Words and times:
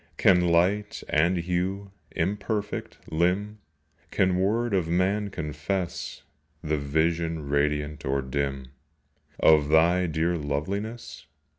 Can 0.17 0.41
light 0.41 1.03
and 1.09 1.37
hue, 1.37 1.91
imperfect, 2.09 2.97
limn, 3.11 3.59
Can 4.09 4.39
word 4.39 4.73
of 4.73 4.87
man 4.87 5.29
confess 5.29 6.23
The 6.63 6.79
vision 6.79 7.47
radiant 7.47 8.03
or 8.03 8.23
dim 8.23 8.71
Of 9.39 9.69
thy 9.69 10.07
dear 10.07 10.37
loveliness? 10.39 11.27